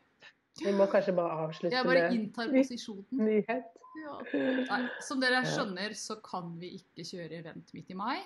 [0.61, 3.05] Vi må kanskje bare avslutte Jeg bare med inntar posisjonen.
[3.11, 3.71] nyhet.
[4.01, 4.17] Ja.
[4.33, 8.19] Nei, som dere skjønner, så kan vi ikke kjøre vent midt i mai.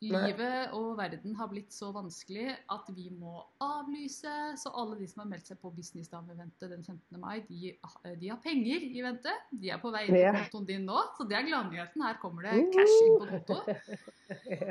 [0.00, 4.32] Livet og verden har blitt så vanskelig at vi må avlyse.
[4.56, 7.18] Så alle de som har meldt seg på Businessdame-eventet den 15.
[7.20, 7.74] mai, de,
[8.16, 9.34] de har penger i vente.
[9.52, 12.06] De er på vei inn på kontoen din nå, så det er gladnyheten.
[12.06, 13.60] Her kommer det cash inn på konto.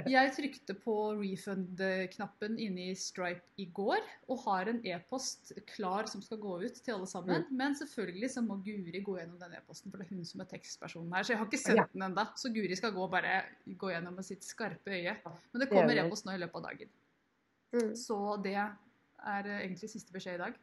[0.09, 6.23] Jeg trykte på refund-knappen inne i Stripe i går, og har en e-post klar som
[6.23, 7.43] skal gå ut til alle sammen.
[7.45, 7.57] Mm.
[7.59, 10.49] Men selvfølgelig så må Guri gå gjennom den e-posten, for det er hun som er
[10.53, 11.27] tekstpersonen her.
[11.27, 12.25] Så jeg har ikke sendt den ennå.
[12.39, 13.41] Så Guri skal gå bare
[13.79, 15.18] gå gjennom med sitt skarpe øye.
[15.25, 16.89] Men det kommer e-post nå i løpet av dagen.
[17.75, 17.91] Mm.
[17.97, 20.57] Så det er eh, egentlig siste beskjed i dag.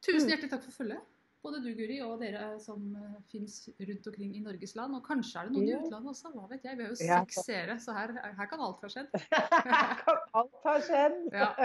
[0.00, 0.30] Tusen Mm.
[0.32, 1.12] hjertelig takk for følget.
[1.46, 4.96] Både du, Guri, og dere som uh, fins rundt omkring i Norges land.
[4.98, 6.32] Og kanskje er det noen i utlandet også.
[6.34, 6.78] Hva vet jeg.
[6.78, 9.12] Vi har jo seks seere, så her, her kan alt ha skjedd.
[9.36, 11.20] her kan alt ha skjedd?
[11.36, 11.50] Ja.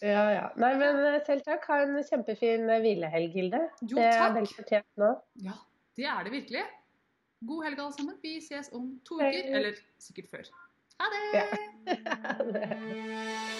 [0.00, 0.44] Ja, ja.
[0.56, 1.66] Nei, men eh, selv takk.
[1.68, 3.58] Ha en kjempefin eh, hvilehelg, Hilde.
[3.84, 5.10] Jo, det er vel fortjent nå.
[5.44, 5.56] Ja,
[5.98, 6.62] det er det virkelig.
[7.46, 8.18] God helg, alle sammen.
[8.22, 9.56] Vi ses om to uker.
[9.56, 10.52] Eller sikkert før.
[11.00, 11.22] Ha det!
[11.40, 11.44] Ja.